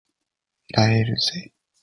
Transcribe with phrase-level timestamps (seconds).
[0.75, 1.53] 萎えるぜ